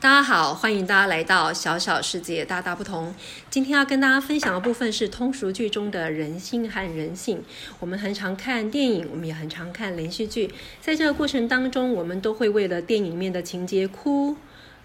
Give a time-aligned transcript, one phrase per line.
[0.00, 3.12] 大家好，欢迎大家来到小小世界大大不同。
[3.50, 7.42] 今天要跟大家分享的部分是通俗剧中的人性和人性。
[7.80, 14.36] 我们很常看电影，我们也很常看连续剧，在这个过程当中，我们都会为了电影里面的情节哭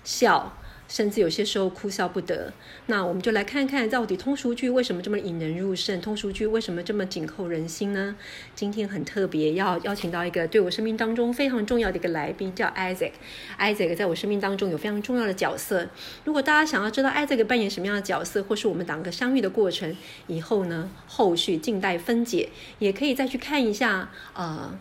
[0.03, 0.51] 笑。
[0.93, 2.53] 甚至有些时候哭笑不得。
[2.85, 5.99] 那我们就来看看到底通俗剧为什么这么引人入胜？
[5.99, 8.15] 通俗剧为什么这么紧扣人心呢？
[8.53, 13.13] 今天很特别，要邀请到一个对我生命当中非常重要的一个来宾，叫 Isaac。
[13.57, 15.89] Isaac 在我生命当中有非常重要的角色。
[16.25, 24.11] 如果大家想要知道 Isaac 扮演什么样的角色，或是我们两个相遇的过程，以后呢，后续静待分解，也可以再去看一下。
[24.35, 24.77] 呃，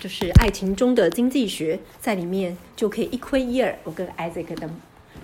[0.00, 3.78] 就是爱情中的经济学，在里面就可以一窥一二。
[3.84, 4.68] 我跟 Isaac 的。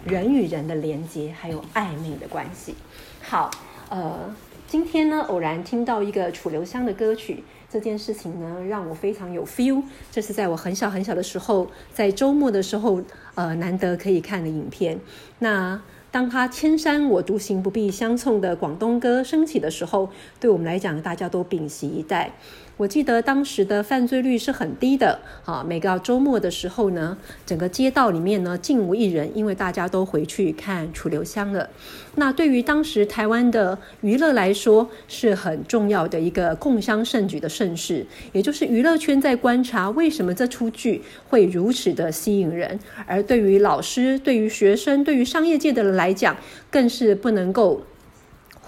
[0.05, 2.75] 人与人的连接，还有暧昧的关系。
[3.23, 3.51] 好，
[3.89, 4.35] 呃，
[4.67, 9.83] 今天呢，偶然听到一个楚留香的歌曲，这件事情呢，让我非常有 feel。
[10.11, 13.03] 这是在我很小很小的时候，在周末的时候，
[13.35, 14.99] 呃，难得可以看的影片。
[15.39, 22.33] 那当他千山我独行，不必相送的广东歌升起的时候，对我们来讲，大家都屏息以待。
[22.81, 27.15] 我记得当时的犯罪率是很低的，啊，每个周末的时候呢，
[27.45, 31.69] 整个街道里面呢竟无一人，因为大家都回去看楚留香了。
[32.15, 46.35] 那对于当时台湾的娱乐来说，是很重要的一个共襄盛举的盛事，也就是娱乐圈在观察为什么这出剧会如此的吸引人，而对于老师、对于学生、对于商业界的人来讲，
[46.71, 47.83] 更是不能够。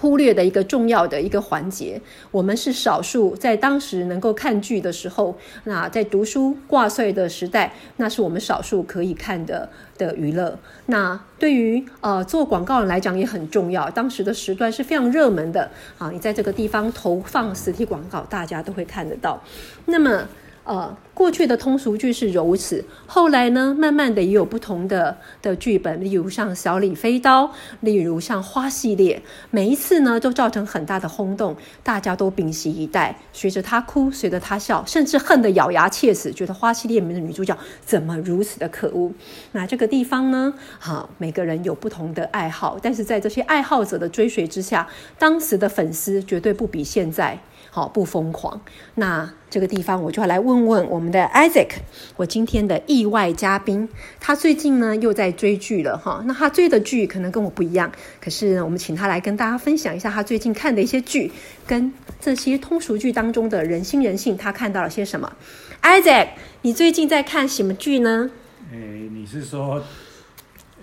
[0.03, 10.59] 忽略的一个重要的一个环节，我们是少数在当时能够看剧的时候，那在读书挂帅的时代，那是我们少数可以看的的娱乐。
[10.87, 19.41] 那对于呃做广告人来讲也很重要，当时的时段是非常热门的啊，你在这个地方投放实体广告，大家都会看得到。
[19.85, 20.27] 那么。
[20.65, 27.47] 呃，过去的通俗剧是如此，后来呢，慢慢的也有不同的的剧本，例如像《小李飞刀》，
[27.81, 39.11] 例如像《花》系列，每一次呢都造成很大的轰动，大家都屏息以待，随着他哭，随着他笑，甚至恨得咬牙切齿，觉得《花》系列里面的女主角怎么如此的可恶。
[39.51, 44.87] 那这个地方呢，哈，每个人有不同的爱好，但是在这些爱好者的追随之下，
[45.19, 47.37] 当时的粉丝绝对不比现在。
[47.73, 48.61] 好不疯狂，
[48.93, 51.69] 那这个地方我就要来问问我们的 Isaac，
[52.15, 53.89] 我今天的意外嘉宾，
[54.19, 56.21] 他最近呢又在追剧了哈。
[56.27, 57.91] 那他追的剧可能跟我不一样，
[58.21, 61.31] 可是我们请他来跟大家分享一下他最近看的一些剧，
[61.65, 61.91] 跟
[62.21, 65.33] 这些通俗剧当中的人心人性，他看到了些什么
[65.81, 66.27] ？Isaac，
[66.61, 68.29] 你最近在看什么剧呢？
[68.71, 69.81] 诶，你是说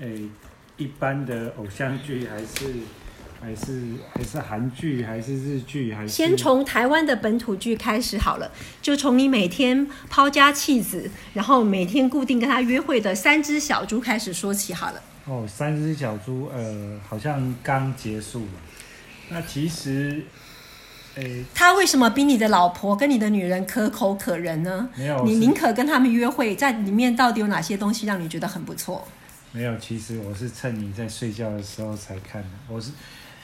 [0.01, 0.29] 诶
[0.77, 2.75] 一般的偶像剧还是？
[3.41, 8.53] 还是还是韩剧，还是日剧，还是先从台湾的本土剧开始好了，
[8.83, 15.03] 就从你每天抛家弃子，然后每天固定跟他约会的三只小猪开始说起好了。
[15.25, 18.47] 哦，三只小猪，呃，好像刚结束。
[19.31, 20.23] 那其实，
[21.15, 24.89] 诶，他为什么比你的老婆跟你的女人可口可人呢？
[24.95, 29.07] 没有，你宁可跟他们约会，在里面到底有哪些东西让你觉得很不错？
[29.53, 32.91] 没有，其实我是趁你在睡觉的时候才看的，我是。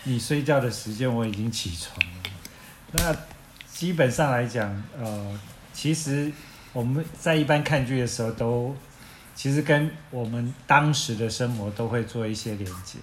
[0.09, 2.31] 你睡觉的时间我已经起床了。
[2.93, 3.17] 那
[3.73, 5.41] 基本上来讲，呃，
[5.73, 6.31] 其实
[6.73, 8.77] 我们在一般看剧的时候，都
[9.35, 12.99] 其实跟我们当时的生活都会做一些连接。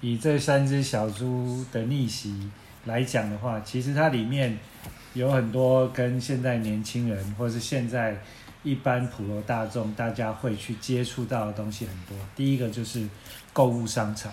[0.00, 2.50] 以这三只小猪的逆袭
[2.84, 4.58] 来讲的话，其实它里面
[5.14, 8.20] 有很多跟现在年轻人或是现在
[8.64, 12.16] 一般普罗大众大家会去接触到的东西很多。
[12.34, 13.08] 第一个就是
[13.52, 14.32] 购物商场。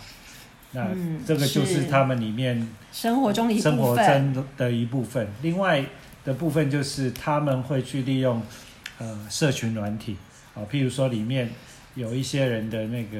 [0.77, 0.89] 那
[1.25, 5.27] 这个就是他们里面生活中的生活中的一部分。
[5.41, 5.83] 另外
[6.23, 8.39] 的部分就是他们会去利用
[8.99, 10.15] 呃社群软体
[10.53, 11.49] 啊，譬如说里面
[11.95, 13.17] 有一些人的那个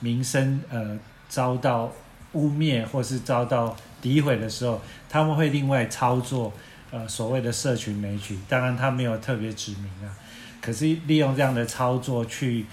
[0.00, 0.98] 名声呃
[1.30, 1.90] 遭到
[2.32, 6.52] 污蔑或是遭到诋毁的时候，他们会另外操作
[6.90, 8.38] 呃所谓的社群媒体。
[8.46, 10.12] 当然他没有特别指明啊，
[10.60, 12.66] 可是利用这样的操作去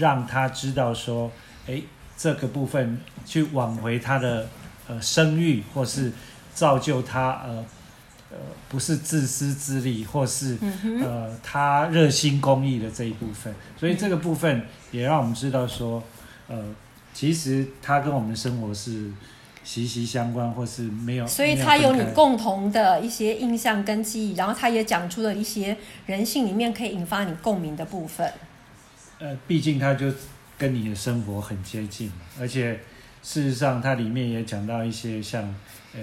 [0.00, 1.30] 让他知道说，
[1.68, 1.80] 哎。
[2.16, 4.48] 这个部分去挽回他的
[4.86, 6.12] 呃声誉，或是
[6.54, 7.64] 造就他呃
[8.30, 8.36] 呃
[8.68, 10.56] 不是自私自利，或是
[11.02, 14.62] 呃他热心公益的这一部分，所以这个部分
[14.92, 16.02] 也让我们知道说，
[16.48, 16.62] 呃，
[17.12, 19.10] 其实他跟我们的生活是
[19.64, 21.26] 息息相关，或是没有。
[21.26, 25.76] 所以他有你共同的一些印象跟记忆，然后他也讲出了一些
[26.06, 28.32] 人性里面可以引发你共鸣的部分。
[29.18, 30.12] 呃，毕竟他就。
[30.58, 32.78] 跟你的生活很接近，而且
[33.22, 35.42] 事实上，它里面也讲到一些像
[35.94, 36.00] 呃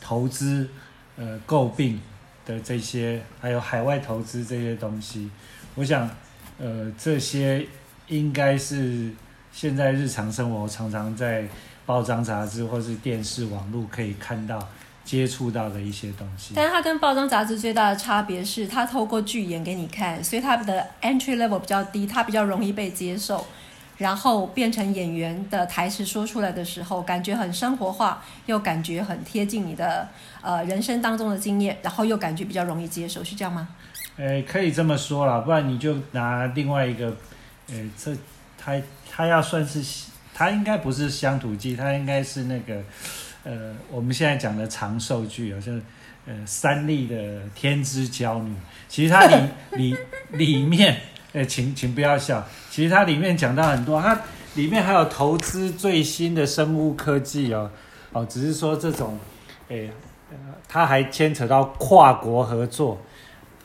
[0.00, 0.68] 投资
[1.16, 2.00] 呃诟病
[2.46, 5.30] 的这些，还有海外投资这些东西。
[5.74, 6.08] 我想
[6.58, 7.66] 呃这些
[8.08, 9.10] 应该是
[9.52, 11.48] 现在日常生活常常在
[11.86, 14.58] 报章杂志或是电视网络可以看到、
[15.04, 16.54] 接触到的一些东西。
[16.56, 23.46] 但是它跟包装杂志最大的差别是，它透过剧演给你看，所以它的 entry level 比较低，它比较容易被接受。
[23.96, 30.08] 然后变成演员的台词说出来的时候，感觉很生活化，又感觉很贴近你的
[30.42, 33.68] 呃人生当中的经验，然后又感觉比较容易接受，是这样吗？
[34.16, 37.16] 诶，可以这么说啦，不然你就拿另外一个，
[37.68, 38.12] 呃，这
[38.58, 38.74] 他
[39.08, 42.82] 他要算是，他应该不是乡土剧，他应该是那个，
[43.44, 45.80] 呃，我们现在讲的长寿剧，好像
[46.26, 47.14] 呃三立的
[47.54, 48.50] 《天之娇女》，
[48.88, 49.36] 其实它里
[49.72, 49.96] 里
[50.32, 50.96] 里面。
[51.34, 52.46] 呃，请请不要笑。
[52.70, 54.16] 其实它里面讲到很多，它
[54.54, 57.68] 里面还有投资最新的生物科技哦，
[58.12, 59.18] 哦，只是说这种，
[59.68, 59.90] 哎，
[60.68, 62.98] 它还牵扯到跨国合作，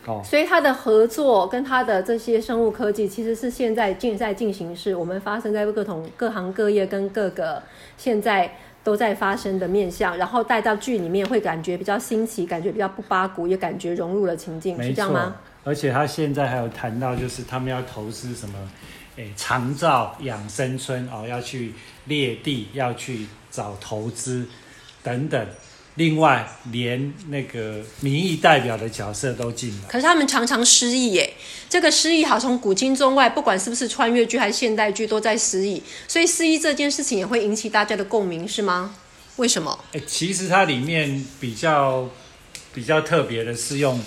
[0.07, 0.19] 哦。
[0.25, 7.61] 所以它的合作跟它的这些生物科技，其实是现在正在进行式，我们发生在各种各行各业跟各个
[7.99, 8.51] 现在
[8.89, 15.35] 都在发生的面相，然后带到剧里面会感觉比较新奇，感觉比较不八股，也感觉融入了情境，是这样吗？
[15.63, 18.57] 而且他现在还有谈到，就是他们要投资什么，
[19.17, 21.71] 诶，长照养生村哦，要去
[22.05, 24.47] 列地，要去找投资
[25.03, 25.45] 等等。
[25.95, 29.87] 另外，连那个民意代表的角色都进了。
[29.87, 31.33] 可是他们常常失忆耶，
[31.69, 35.81] 这个失忆好从古今中外，不管是不是穿越剧还是现代剧，都在失忆。
[36.07, 38.95] 所以失忆这件事情也会引起大家的共鸣，是吗？
[39.35, 39.77] 为什么？
[39.91, 42.09] 诶，其实它里面比较
[42.73, 43.99] 比较特别的是用。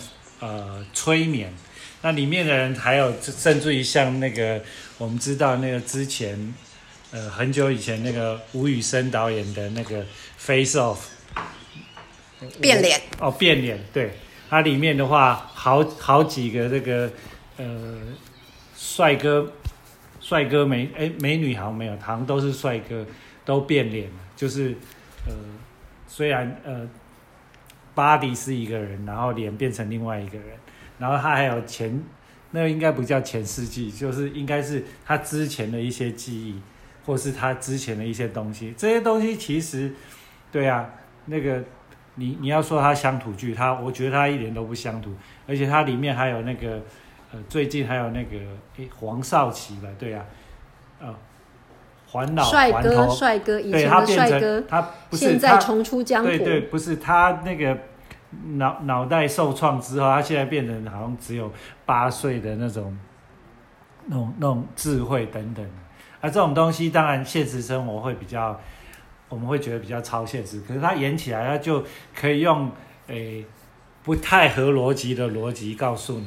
[0.45, 1.55] 呃，催眠，
[2.01, 4.61] 那里面的人还有甚至于像那个，
[4.99, 6.53] 我们知道那个之前，
[7.13, 10.03] 呃，很久以前那个吴宇森导演的那个
[10.37, 10.97] 《Face Off》，
[12.61, 14.13] 变脸哦，变脸，对，
[14.49, 17.11] 它里面的话，好好几个这个
[17.57, 18.01] 呃，
[18.77, 19.53] 帅哥、
[20.21, 23.07] 帅哥美哎美女好像没有，好像都是帅哥，
[23.45, 24.75] 都变脸了，就是
[25.27, 25.33] 呃，
[26.07, 26.89] 虽然呃。
[27.95, 30.47] body 是一个人，然后脸变成另外一个人，
[30.99, 32.03] 然后他还有前，
[32.53, 36.59] 那个应该不叫前世纪，就是应该是他之前的一些记忆，
[37.05, 38.73] 或是他之前的一些东西。
[38.79, 39.93] 这些东西其实，
[40.51, 40.89] 对啊，
[41.27, 41.63] 那个
[42.15, 45.15] 你你要说它乡土剧，它我觉得它一点都不乡土，
[45.47, 46.81] 而且它里面还有那个
[47.33, 48.37] 呃，最近还有那个
[48.77, 50.25] 诶黄少祺吧，对啊，
[51.01, 51.15] 啊。
[52.15, 56.29] 还老帅哥，帅哥，以前的帅哥，他现在重出江湖。
[56.29, 57.75] 对对，不是他那个
[58.57, 61.51] 脑脑袋受创之后，他现在变成好像只有
[61.87, 62.95] 八岁的那种，
[64.09, 65.65] 那种那种智慧等等。
[66.21, 68.61] 啊，这种东西当然现实生活会比较，
[69.33, 70.61] 我们会觉得比较超现实。
[70.69, 71.83] 可是它演起来，他就
[72.15, 72.71] 可以用
[73.07, 73.45] 诶
[74.05, 76.27] 不太合逻辑的逻辑告诉你，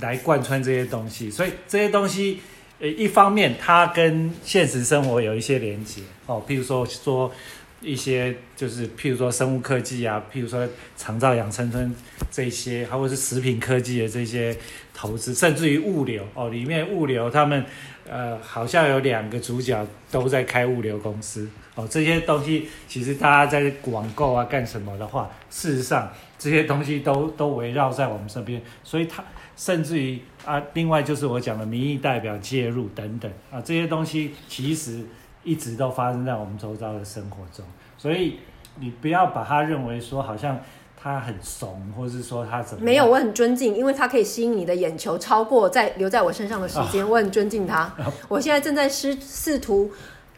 [0.00, 1.28] 来贯穿这些东西。
[1.28, 2.40] 所以这些东西。
[2.80, 7.28] 呃，一方面它跟现实生活有一些连接哦，譬如说说
[7.80, 10.66] 一些就是譬如说生物科技啊，譬如说
[10.96, 11.94] 长照养生村
[12.30, 14.56] 这些，还或是食品科技的这些
[14.92, 17.64] 投资，甚至于物流哦，里面物流他们
[18.08, 29.24] 呃好像有两个主角都在开物流公司哦，这些东西其实大家在网购啊干什么的话，事实上这些东西都都围绕在我们身边，所以它。
[29.56, 35.04] 甚至于啊，另外就是我讲的民意代表介入等等啊，这些东西其实
[35.44, 37.64] 一直都发生在我们周遭的生活中，
[37.96, 38.40] 所以
[38.80, 40.58] 你不要把它认为说好像
[41.00, 47.92] 他很怂，或者是说他怎么没有，我很尊敬，因为他可以吸引你的眼球超过在留在我身上的时间，我很尊敬他。
[48.28, 49.90] 我现在正在试试图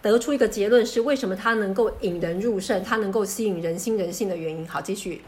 [0.03, 4.69] 得出一个结论，是为什么他能够引人入胜，他能够吸引人心人性的原因。
[4.69, 5.23] 好，继续。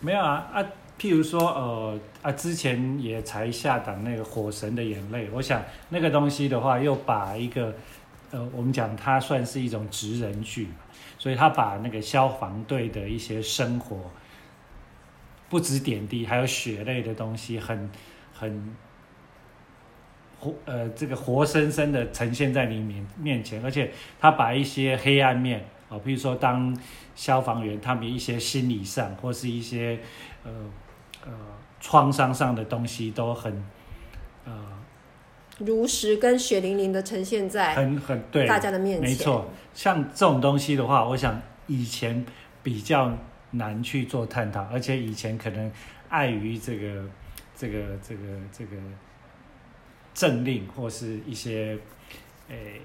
[0.00, 0.64] 没有啊啊。
[1.00, 7.74] 譬如说，呃啊，之前也才下档那个《火神的眼泪》，我想那个东西的话，又把一个，
[8.32, 10.68] 呃，我们讲它算是一种职人剧，
[11.16, 14.10] 所以他把那个消防队的一些生活，
[15.48, 17.88] 不止点滴，还有血泪的东西，很
[18.34, 18.74] 很
[20.40, 26.76] 活，呃，这个活生生的呈现在你面面前，而且他把一些黑暗面，啊，比如说当
[27.14, 30.00] 消防员，他们一些心理上或是一些，
[30.42, 30.50] 呃。
[31.24, 31.30] 呃，
[31.78, 33.64] 创伤上的东西都很，
[35.64, 39.10] 如实跟血淋淋的呈现在很很对大家的面前。
[39.10, 42.24] 没错，像这种东西的话，我想以前
[42.62, 43.16] 比较
[43.52, 45.70] 难去做探讨，而且以前可能
[46.08, 47.04] 碍于这个
[47.56, 48.22] 这个这个
[48.56, 48.76] 这个
[50.14, 51.78] 政令或是一些
[52.48, 52.80] 诶，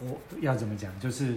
[0.00, 1.34] 我要怎么讲，就是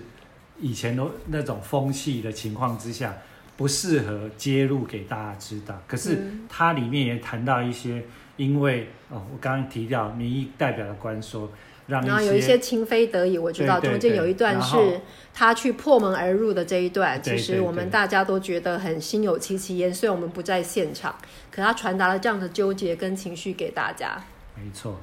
[0.60, 3.15] 以前都那种风气的情况之下。
[3.55, 6.19] 不适合揭露给大家知道，可是
[6.50, 8.03] 它里面也谈到一些
[8.38, 11.50] 因为哦，我刚刚提到民意代表的官说，
[11.88, 15.02] 让然后有一些情非得已，我知道中间有一段是
[15.34, 19.94] 他去破门而入的这一段，其实我们大家都觉得很心有戚戚焉。
[19.94, 21.16] 虽然我们不在现场，
[21.52, 24.24] 可他传达了这样的纠结跟情绪给大家。
[24.56, 25.00] 没错，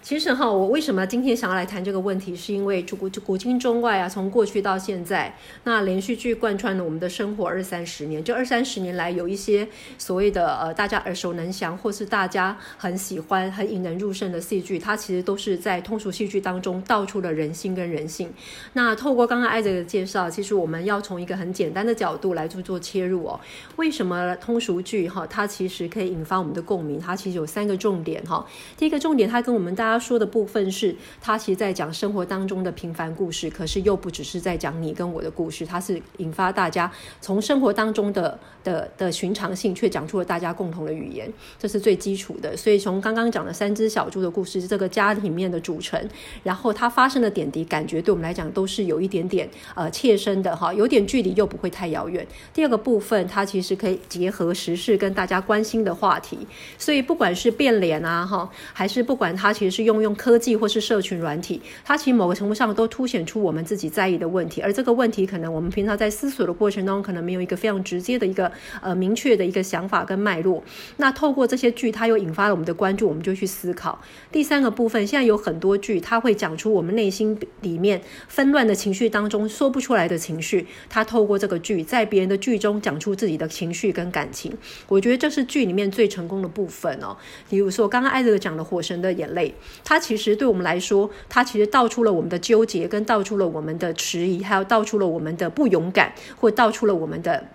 [0.00, 8.24] 其实哈，我为什么今天想要来谈这个问题，是因为古古今中外啊，从过去到现在，那连续剧贯穿了我们的生活二三十年。
[8.24, 9.68] 这二三十年来，有一些
[9.98, 18.32] 所谓的呃大家耳熟能详，或是大家很喜欢、很引人入胜的戏剧，它其实都是在通俗戏剧当中道出了人心跟人性。
[18.72, 23.38] 那透过刚刚艾哲的介绍，其实我们要从一个很简单的角度来去做切入哦。
[23.76, 26.98] 为什么通俗剧哈，它其实可以引发我们的共鸣？
[26.98, 28.46] 它其实有三个重点哈。
[28.78, 42.56] 第一个重点，他跟我们大家说的部分是，他其实在讲生活当中的平凡故事，可是又不只是在讲你跟我的故事，它是引发大家从生活当中的的的寻常性，却讲出了大家共同的语言，这是最基础的。
[42.56, 46.02] 所以从刚刚讲的三只小猪的故事，这个家里面的组成，
[46.42, 52.26] 然后它发生的点滴，感觉对我们来讲都是有一点点呃切身的哈，有点距离又不会太遥远。
[52.54, 56.38] 第二个部分，它其实可以结合时事跟大家关心的话题，
[56.78, 70.62] 所以不管是变脸啊哈，还是不管它其实是用用科技或是社群软体，它其实某个程度上都凸显出我们自己在意的问题，而这个问题可能我们平常在思索的过程中，可能没有一个非常直接的一个呃明确的一个想法跟脉络。
[70.98, 74.00] 那透过这些剧，它又引发了我们的关注，我们就去思考。
[74.30, 84.56] 第三个部分，现在有很多剧，它会讲出我们内心里面纷乱的情绪当中说不出来的情绪，它透过这个剧，在别人的剧中讲出自己的情绪跟感情。
[84.86, 87.16] 我觉得这是剧里面最成功的部分哦。
[87.48, 89.48] 比如说刚刚艾德讲的《火神的的眼泪》，
[89.82, 97.48] 它其实对我们来说，它其实道出了我们的纠结，跟道出了我们的迟疑，还有道出了我们的不勇敢，或道出了我们的。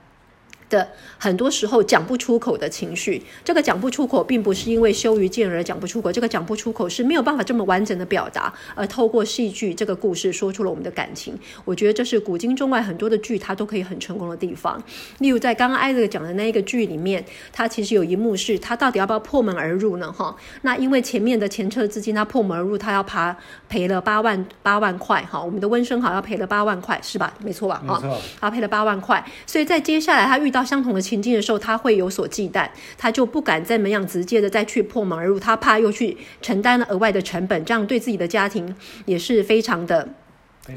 [0.70, 11.38] 的很多时候讲不出口的情绪，这个讲不出口，并不是因为羞于见人而讲不出口，这个讲不出口是没有办法这么完整的表达，而透过戏剧这个故事说出了我们的感情。
[11.66, 14.82] 我觉得这是古今中外很多的剧它都可以很成功的地方。
[15.20, 20.12] 例如在刚刚艾德讲的那一个剧里面，它其实有一幕是他到底要不要破门而入呢？
[20.12, 23.36] 哈，那因为前面的前车之鉴，他破门而入，他要爬
[23.70, 27.34] 赔了八万八万块，哈，我们的温升好要赔了八万块，是吧？
[27.44, 27.82] 没错吧？
[27.88, 28.02] 哈，
[28.40, 38.74] 他赔了八万块，所以在接下来他遇到相同的情境的时候，他会有所忌惮，他就不敢这么样直接的再去破门而入，他怕又去承担了额外的成本，这样对自己的家庭
[39.06, 40.08] 也是非常的。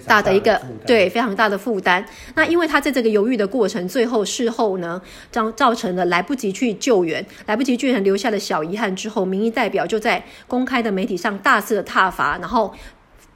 [0.04, 2.04] 大的一个对非常大的负担。
[2.35, 12.75] 那因为他在这个犹豫的过程，最后事后呢，造造成了来不及去救援，来不及救援留下的小遗憾之后，民意代表就在公开的媒体上大肆的挞伐，然后。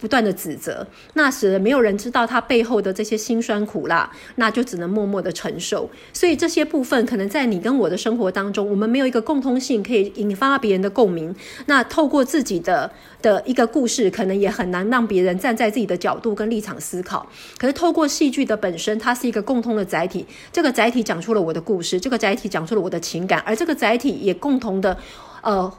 [0.00, 5.88] 不断的指责，那使得没有人知道他背后的这些辛酸苦辣，那就只能默默的承受。
[6.12, 11.34] 所以这些部分可能在你跟我的生活当中，我们没有一个共通性可以引发别人的共鸣。
[11.66, 12.90] 那透过自己的
[13.20, 17.28] 的一个故事，可能也很难让别人站在自己的角度跟立场思考。
[17.58, 24.96] 可是透过戏剧的本身，它是一个共通的载体，这个载体讲出了我的故事，这个载体讲出了我的情感，而这个载体也共同的，
[25.42, 25.70] 呃。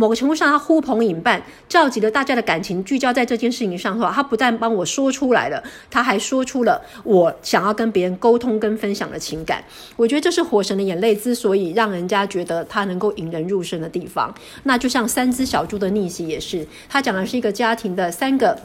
[0.00, 9.62] 某个程度上，他呼朋引伴，召集了大家的感情，聚焦在这件事情上的话，他不但帮我说出来了，他还说出了我想要跟别人沟通跟分享的情感。
[9.96, 14.34] 我觉得这是《火神的眼泪》之所以让人家觉得他能够引人入胜的地方。
[14.62, 18.58] 那就像三只小猪的逆袭也是，他讲的是一个家庭的三个。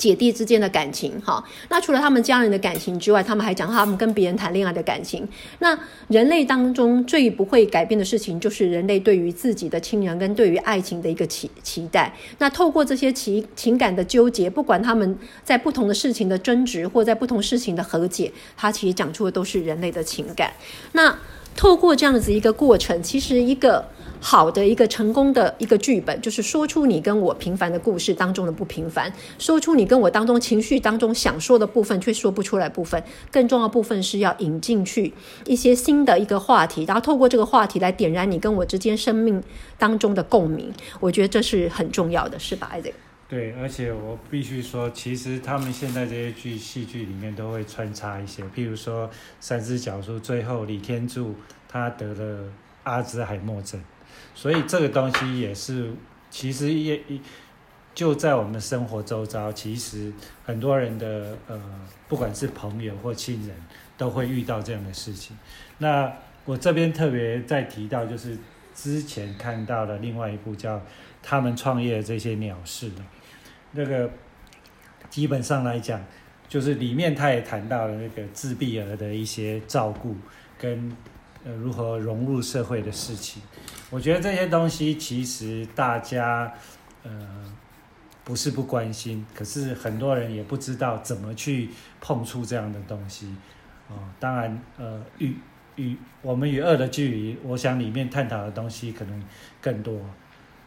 [0.00, 5.28] 姐弟之间的感情，哈，那除了他们家人的感情之外，他们还讲他们跟别人谈恋爱的感情。
[5.58, 5.78] 那
[6.08, 12.10] 人类当中最不会改变的事情，就是人类对于自己的亲人跟对于爱情的一个期期待。
[12.38, 20.50] 那透过这些情情感的纠结，不管他们在不同的事情的争执，或在不同事情的和解，他其实讲出的都是人类的情感。
[20.92, 21.14] 那
[21.56, 23.84] 透过这样子一个过程，其实一个。
[24.22, 33.02] 好的一个成功的一个剧本，就是说出你跟我平凡的故事当中的不平凡，说出你跟我当中情绪当中想说的部分却说不出来部分。
[33.30, 35.14] 更重要的部分是要引进去
[35.46, 39.42] 一些新的一个话题，然后透过这个话题来点燃你跟我之间生命
[39.78, 40.70] 当中的共鸣。
[41.00, 42.92] 我觉得这是很重要的，是吧，艾瑞？
[43.30, 49.06] 对，而且我必须说，其实他们现在这些剧戏剧里面都会穿插一些，譬如说
[49.38, 51.36] 《三只小猪》，最后李天柱
[51.68, 53.80] 他得了阿兹海默症。
[54.34, 55.92] 所以这个东西也是，
[56.28, 57.00] 其实也
[57.94, 60.12] 就在我们生活周遭，其实
[60.44, 61.62] 很多人的呃，
[62.08, 63.56] 不管是朋友或亲人，
[63.96, 65.38] 都会遇到这样的事情。
[65.78, 66.12] 那
[66.44, 68.36] 我这边特别再提到，就是
[68.74, 70.78] 之前看到的另外一部叫
[71.22, 73.02] 《他们创业的这些鸟事》的，
[73.72, 74.10] 那个
[75.08, 76.02] 基本上来讲，
[76.48, 80.16] 就是里面他也谈到了那个自闭儿的一些照顾
[80.58, 80.90] 跟
[81.44, 83.42] 呃如何融入社会的事情。
[83.90, 86.52] 我觉得这些东西其实大家
[87.02, 87.10] 呃
[88.22, 93.34] 不是不关心，可是很多人也不知道怎么去碰触这样的东西。
[93.88, 95.34] 哦，当然，呃，与
[95.74, 99.22] 与我们与恶的距离，我想里面探讨的东西可能
[99.60, 100.00] 更多。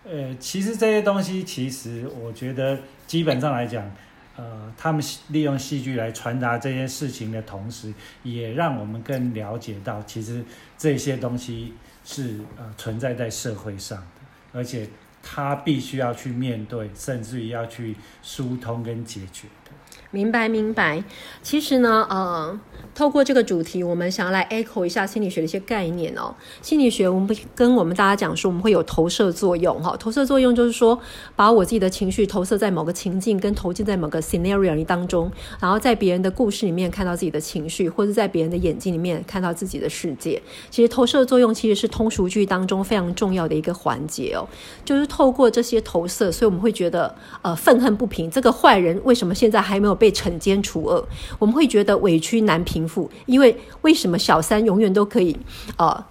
[0.06, 3.90] 呃，其实这些东西，其实我觉得基本上来讲，
[4.36, 10.44] 呃，他们利用戏剧来传达这些事情的同时，也让我们更了解到，其实
[10.78, 14.90] 这些东西是呃存在在社会上的，而且
[15.22, 19.72] 他必须要去面对，甚至于要去疏通跟解决的。
[20.14, 21.04] 明白，明白。
[21.42, 22.60] 其实呢，呃，
[22.94, 26.36] 透过这个主题，我们想要来 echo 一下心理学的一些概念哦。
[26.62, 29.98] 心理学，我们跟我们大家讲说，我们会有投射作用哈。
[29.98, 31.00] 投射作用就是说，
[31.36, 40.40] 把我自己的情绪投射在某个情境，跟投进在某个 scenario 当中，然后在别人的故事里面看到自己的情绪，或者在别人的眼睛里面看到自己的世界。
[40.70, 44.46] 其实投射作用其实是通俗剧当中非常重要的一个环节哦。
[44.86, 50.03] 就是透过这些投射，所以我们会觉得呃愤恨不平，这个坏人为什么现在还没有？
[50.04, 51.08] 被惩奸除恶，
[51.40, 55.34] 我们会觉得委屈难平复，因为为什么小三永远都可以，
[55.78, 56.04] 呃。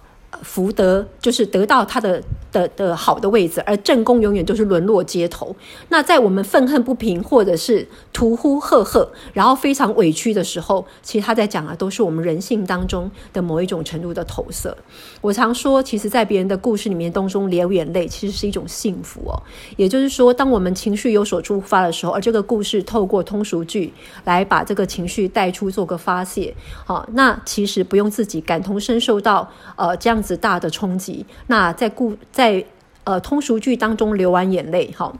[0.43, 2.21] 福德就是得到他的
[2.51, 5.55] 的的好的位置，而正宫永远都是沦落街头。
[5.89, 14.75] 那在我们愤恨不平，或者是屠呼赫赫，然后非常委屈的时候，其实他在讲的都是我们人性当中的某一种程度的投射。
[15.21, 19.41] 我常说，其实，在别人的故事里面当中流眼泪，其实是一种幸福哦。
[19.77, 23.93] 也就是说，当我们情绪有所触发的时候，而这个故事透过通俗剧
[24.25, 30.23] 来把这个情绪带出，做个发泄，好，那其实不用自己感同身受到呃这样。
[30.23, 32.63] 子大的冲击，那在故在
[33.03, 35.13] 呃通俗剧当中流完眼泪，哈。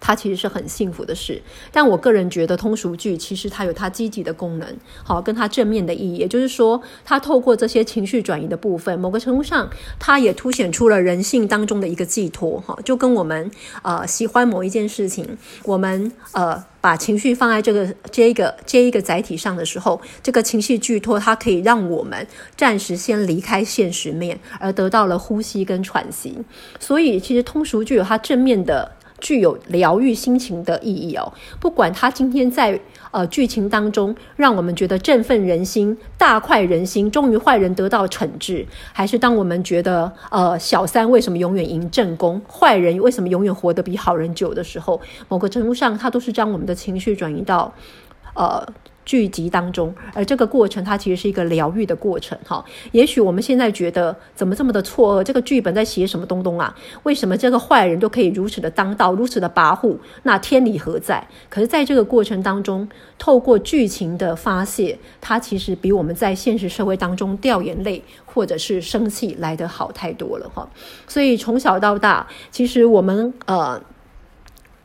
[0.00, 1.40] 它其实是很幸福的事，
[1.70, 4.66] 但我个人觉得通俗剧其实它有它积极的功能，
[5.04, 13.50] 好，跟它正面的意义，也就是说，它透过这些情绪转移的部分，某个程度上，它也凸显出了人性当中的一个寄托，哈，就跟我们
[13.82, 26.38] 呃喜欢某一件事情，我们呃把情绪放在这个这一个这一个载体上的时候，这个情绪寄托它可以让我们暂时先离开现实面，而得到了呼吸跟喘息，
[26.78, 28.92] 所以其实通俗剧有它正面的。
[29.20, 31.32] 具有疗愈心情的意义哦。
[31.60, 32.80] 不管他今天在
[33.10, 47.72] 呃剧情当中让我们觉得振奋人心、大快人心，终于坏人得到惩治，还是当我们觉得呃小三为什么永远赢正宫，坏人为什么永远活得比好人久的时候，某个程度上，他都是将我们的情绪转移到
[48.34, 48.66] 呃。
[49.04, 52.64] 剧集当中，而这个过程它其实是一个疗愈的过程，哈。
[52.92, 56.76] 也许我们现在觉得怎么这么的错愕，这个剧本在写什么东东啊？
[57.02, 59.96] 为什么这个坏人都可以如此的当道，如此的跋扈？
[60.22, 61.26] 那天理何在？
[61.48, 70.68] 可是，在这个过程当中，透过剧情的发泄，它其实比我们在现实社会当中掉眼泪或者是生气来得好太多了，哈。
[71.08, 73.80] 所以从小到大，其实我们呃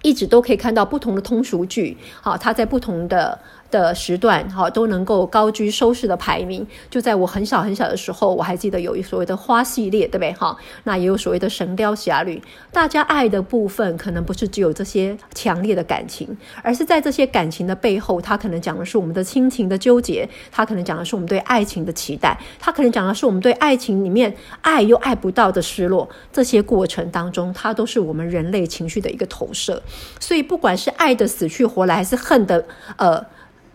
[0.01, 3.37] 一直都可以看到不同的通俗剧，好，它在不同的。
[3.71, 10.55] 的时段哈都能够高居收视的排名，就在我很小很小的时候，我还记得有一所谓的花系列，对不对哈？
[10.83, 29.81] 那也有所谓的神雕侠侣，大家爱的部分可能不是只有这些强烈的感情，而是在这些感情的背后，它可能讲的是我们的亲情的纠结，它可能讲的是我们对爱情的期待，它可能讲的是我们对爱情里面爱又爱不到的失落，这些过程当中，它都是我们人类情绪的一个投射。
[30.19, 32.63] 所以不管是爱的死去活来，还是恨的
[32.97, 33.25] 呃。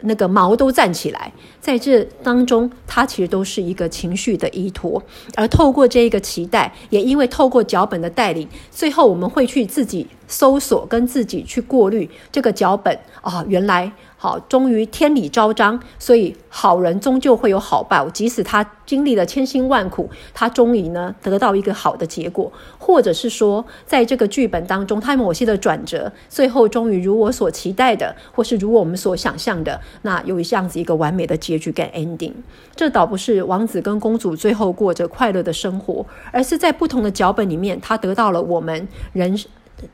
[0.03, 5.03] 那个毛都站起来，在这当中，它其实都是一个情绪的依托，
[5.35, 13.93] 而透过这一个期待，也因为透过脚本的带领，最后我们会去自己搜索，跟自己去过滤这个脚本啊，原来。
[14.23, 18.07] 好，终于天理昭彰，所以好人终究会有好报。
[18.11, 32.35] 即使他经历了千辛万苦，他终于呢得到一个好的结果，或者是说，在这个剧本当中，他某些的转折，最后终于如我所期待的，或是如我们所想象的，那有这样子一个完美的结局跟 ending。
[32.77, 39.35] 这倒不是王子跟公主最后过着快乐的生活，而是在不同的脚本里面，他得到了我们人。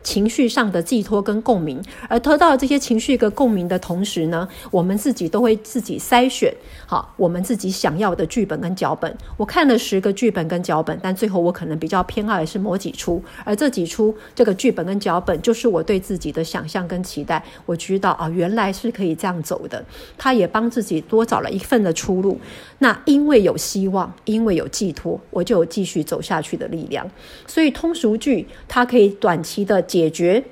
[0.03, 6.53] 情绪上的寄托跟共鸣，而得到这些情绪跟共鸣的同时呢，我们自己都会自己筛选
[6.87, 9.17] 好我们自己想要的剧本跟脚本。
[9.37, 17.43] 我看了十个剧本跟脚本，但最后我可能比较偏爱的是某几出，而这几出这个剧本跟脚本就是我对自己的想象跟期待。
[17.65, 19.85] 我知道啊，原来是可以这样走的，
[20.19, 22.41] 他也帮自己多找了一份的出路。
[22.79, 27.09] 那因为有希望，因为有寄托，我就有继续走下去的力量。
[27.47, 29.76] 所以通俗剧它可以短期的。
[29.83, 30.43] 解决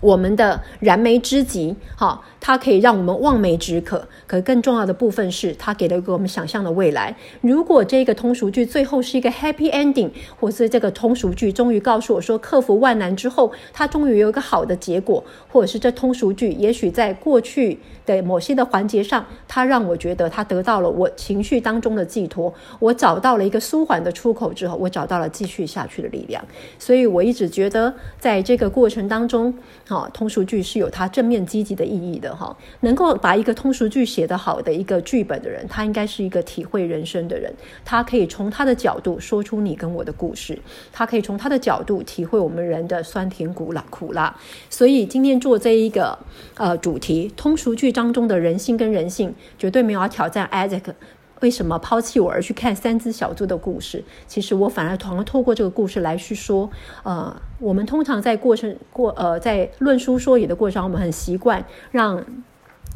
[0.00, 4.08] 我们的燃眉之急，好，它可以让我们望梅止渴。
[4.26, 7.14] 可更重要的部分是，它给了一个我们想象的未来。
[7.40, 26.42] 如果这个通俗剧最后是一个 happy ending，或是这个通俗剧终于告诉我说，克服万难之后，它终于有一个好的结果，或者是这通俗剧也许在过去的某些的环节上，它让我觉得它得到了我情绪当中的寄托，我找到了一个舒缓的出口之后，我找到了继续下去的力量。
[26.78, 29.52] 所以我一直觉得，在这个过程当中。
[29.86, 32.56] 好，通俗剧是有它正面积极的意义的哈。
[32.80, 37.52] 能够把一个通俗剧写得好的一个剧本的人，他应该是一个体会人生的人。
[37.84, 40.58] 他可以从他的角度说出你跟我的故事，
[40.92, 44.34] 他可以从他的角度体会我们人的酸甜苦辣苦辣。
[44.68, 46.18] 所以今天做这一个
[46.56, 50.94] 呃主题，通俗剧当中的人性跟人性，绝对没有要挑战 Isaac。
[51.40, 54.04] 为什么抛弃我而去看三只小猪的故事？
[54.26, 56.70] 其实我反而通过透过这个故事来去说，
[57.02, 62.22] 呃，我们通常在过程过呃在论书说理的过程，我们很习惯让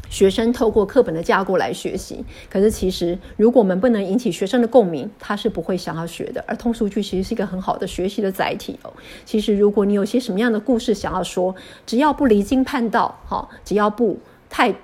[0.07, 2.23] 学生透过课本的架构来学习。
[2.47, 6.45] 可是其实如果我们不能引起学生的共鸣，他是不会想要学的。
[6.47, 8.93] 而通俗剧其实是一个很好的学习的载体哦。
[9.25, 11.55] 其实如果你有些什么样的故事想要说，
[11.87, 14.75] 只要不离经叛道，哈，只要不太。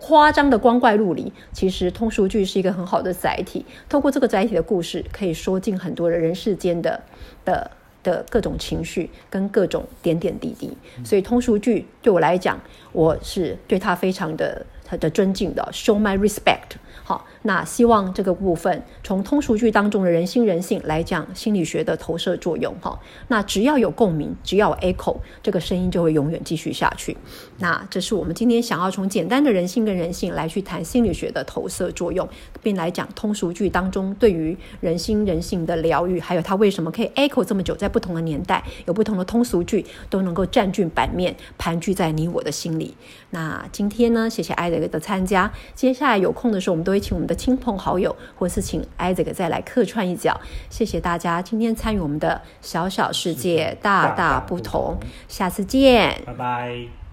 [0.00, 3.64] 夸张的光怪陆离，其实通俗剧是一个很好的载体。
[3.88, 7.00] 透过这个载体的故事，可以说尽很多人世间的
[7.44, 7.70] 的
[8.02, 10.76] 的各种情绪跟各种点点滴滴。
[11.04, 12.60] 所以通俗剧对我来讲，
[12.92, 14.66] 我是对他非常的
[14.98, 16.76] 的尊敬的，show my respect。
[17.04, 22.74] 好，那希望这个部分从通俗剧当中的人心人性来讲心理学的投射作用。
[22.80, 22.98] 哈，
[23.28, 27.16] 那只要有共鸣，只要有 echo，这个声音就会永远继续下去。
[27.58, 32.28] 那这是我们今天想要从简单的人性跟人性来去谈心理学的投射作用，
[32.62, 42.94] 并来讲通俗剧当中对于人心人性的疗愈，还有它为什么可以 echo 这么久，在不同的年代有不同的通俗剧都能够占据版面，盘踞在你我的心里。
[43.30, 45.50] 那今天呢，谢谢艾德的参加。
[45.74, 46.98] 接下来有空的时候，我们都会。
[47.08, 50.38] 请我们的亲朋好友，或是请 Isaac 再来客串一脚。
[50.68, 54.98] 谢谢大家今天参与我们的小小世界大大不同，
[55.28, 57.07] 下次见，拜拜。